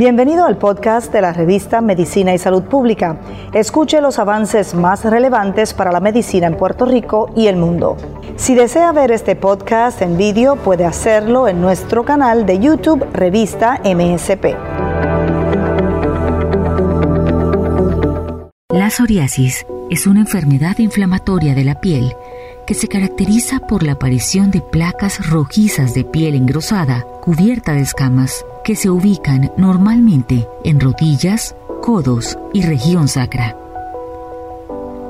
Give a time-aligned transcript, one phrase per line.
[0.00, 3.18] Bienvenido al podcast de la revista Medicina y Salud Pública.
[3.52, 7.98] Escuche los avances más relevantes para la medicina en Puerto Rico y el mundo.
[8.36, 13.78] Si desea ver este podcast en vídeo, puede hacerlo en nuestro canal de YouTube Revista
[13.84, 14.54] MSP.
[18.70, 22.14] La psoriasis es una enfermedad inflamatoria de la piel
[22.66, 28.46] que se caracteriza por la aparición de placas rojizas de piel engrosada cubierta de escamas
[28.64, 33.56] que se ubican normalmente en rodillas, codos y región sacra.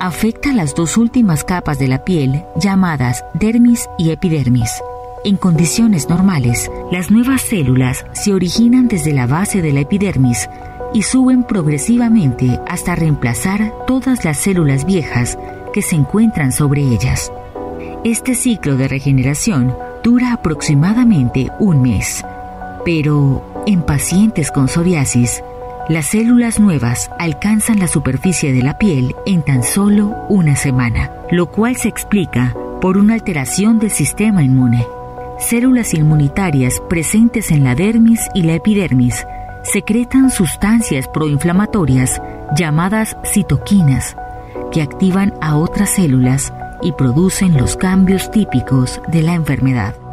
[0.00, 4.70] Afecta las dos últimas capas de la piel llamadas dermis y epidermis.
[5.24, 10.48] En condiciones normales, las nuevas células se originan desde la base de la epidermis
[10.92, 15.38] y suben progresivamente hasta reemplazar todas las células viejas
[15.72, 17.32] que se encuentran sobre ellas.
[18.04, 22.24] Este ciclo de regeneración dura aproximadamente un mes,
[22.86, 25.42] pero en pacientes con psoriasis,
[25.88, 31.50] las células nuevas alcanzan la superficie de la piel en tan solo una semana, lo
[31.50, 34.86] cual se explica por una alteración del sistema inmune.
[35.40, 39.26] Células inmunitarias presentes en la dermis y la epidermis
[39.64, 42.22] secretan sustancias proinflamatorias
[42.56, 44.16] llamadas citoquinas
[44.70, 50.05] que activan a otras células y producen los cambios típicos de la enfermedad.